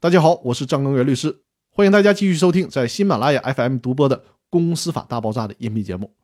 [0.00, 1.40] 大家好，我是张根源律师，
[1.70, 4.16] 欢迎大家继续收听在喜马拉雅 FM 独播的
[4.48, 6.14] 《公司法大爆炸》的音频节目。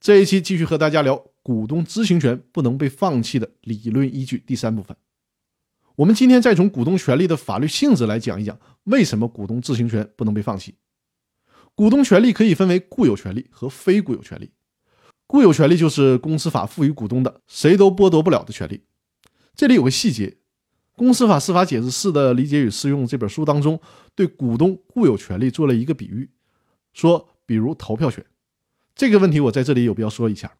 [0.00, 4.96] 这一期继续和大家聊股东知情权不能被放弃的理论依据第三部分。
[5.96, 10.76] 我们今天再从股东权利的法律性质来讲一讲，为什么股东知情权不能被放弃。
[11.74, 14.50] 股东权利可以分为固有权利和非固有权利。
[15.26, 18.84] 固有权利就是公司法赋予股东的，谁都剥夺不了的权利。
[19.54, 20.28] 这里有个细节。
[21.00, 23.80] 《公司法司法解释四的理解与适用》这本书当中，
[24.14, 26.28] 对股东固有权利做了一个比喻，
[26.92, 28.22] 说，比如投票权
[28.94, 30.52] 这个问题，我在这里有必要说一下，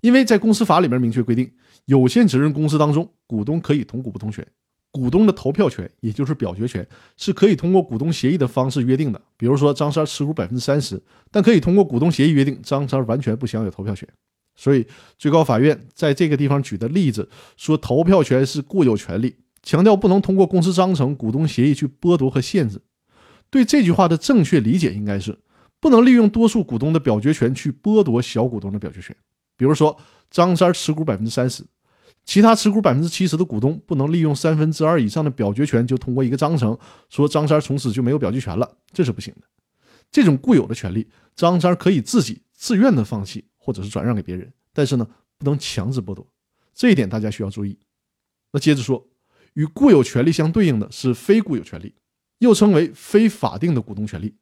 [0.00, 1.50] 因为在公司法里面明确规定，
[1.86, 4.46] 有限责任公司当中，股东可以同股不同权，
[4.92, 9.20] 股东的投票权，也就是表决权，是可以通过股东协议的方式约定的。
[9.36, 11.02] 比如说，张三持股百分之三十，
[11.32, 14.08] 但可以通过股东协议约定，张三完全不享有投票权。
[14.54, 14.86] 所以，
[15.18, 19.34] 最高法院在这个地方举的例子，说投票权是固有权利。
[19.62, 22.80] 强调不能通过公司章程、股东协议去剥夺和限制。
[23.50, 25.38] 对这句话的正确理解应该是，
[25.80, 29.14] 不能利用多数股东的表决权去剥夺小股东的表决权。
[29.56, 29.96] 比如说，
[30.30, 31.64] 张三持股百分之三十，
[32.24, 39.46] 其他持股百分之七十的股东不能利用三分之二以上的表决权就通过一个章程说张三从此就没有表决权了，这是不行的。
[40.12, 45.06] 这种固有的权利，张三可以自己自愿的放弃或者是转让给别人，但是呢，
[45.38, 46.26] 不能强制剥夺。
[46.72, 47.76] 这一点大家需要注意。
[48.52, 49.04] 那接着说。
[49.60, 51.92] 与固有权利相对应的是非固有权利，
[52.38, 54.34] 又称为非法定的股东权利。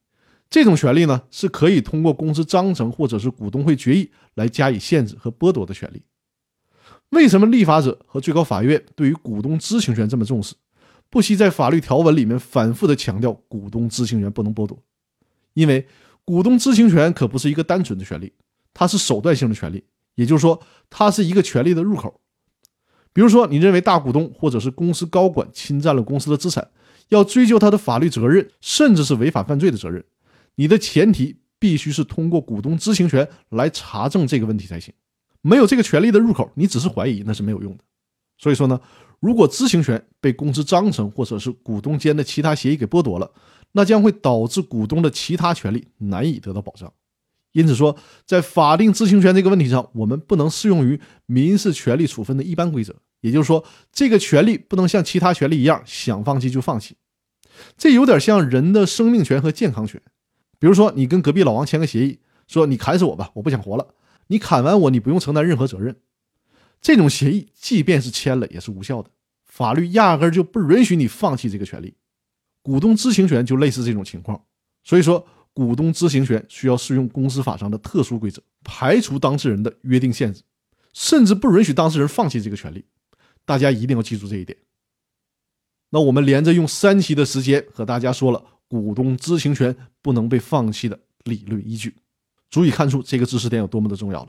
[0.48, 6.00] 这种权利呢，是可以通过公司章程或者是股东会决议来加以限制和剥夺的权利。
[7.08, 10.54] 为什么立法者和最高法院对于股东知情权这么重视，
[11.10, 14.78] 不惜在法律条文里面反复的强调股东知情权不能剥夺？
[15.54, 15.84] 因为
[16.24, 18.32] 股东知情权可不是一个单纯的权利，
[18.72, 19.82] 它是手段性的权利，
[20.14, 22.20] 也就是说，它是一个权利的入口。
[23.18, 26.70] 比如说，你认为大股东或者是公司高管侵占了公司的资产，
[27.08, 30.04] 要追究他的法律责任，甚至是违法犯罪的责任，
[30.54, 34.94] 你的前提必须是通过股东知情权来查证这个问题才行。
[35.40, 37.82] 没有这个权利的入口，你只是怀疑那是没有用的。
[38.38, 38.80] 所以说呢，
[39.18, 43.28] 如果知情权被公司章程或者是股东间的其他协议给剥夺了，
[43.72, 46.92] 那将会导致股东的其他权利难以得到保障。
[47.50, 52.94] 因此说，在法定知情权这个问题上，我们不能适用于民事权利处分的一般规则。
[53.20, 56.96] 也就是说，这个权利不能像其他权利一样想放弃就放弃。
[57.76, 60.00] 这有点像人的生命权和健康权。
[60.58, 63.94] 比如说，你跟隔壁老王签个协议，说你砍死我吧，我不想活了。
[64.28, 65.96] 你砍完我，你不用承担任何责任。
[66.80, 69.10] 这种协议即便是签了，也是无效的。
[69.46, 71.94] 法律压根就不允许你放弃这个权利。
[72.62, 74.44] 股东知情权就类似这种情况。
[74.82, 75.26] 所以说。
[75.54, 80.42] 股东知情权需要适用公司法上的特殊规则，排除当事人的约定限制，
[80.92, 82.84] 甚至不允许当事人放弃这个权利。
[83.48, 84.58] 大家一定要记住这一点。
[85.88, 91.96] 那我们连着用三期的时间和大家说了股东知情权不能被放弃的理论依据，
[92.50, 94.28] 足以看出这个知识点有多么的重要了。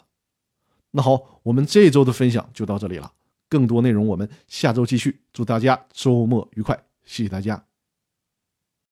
[0.92, 3.12] 那好，我们这周的分享就到这里了，
[3.50, 5.20] 更多内容我们下周继续。
[5.34, 7.69] 祝大家周末愉快，谢谢大家。